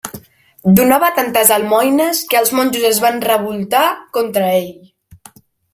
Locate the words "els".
2.41-2.55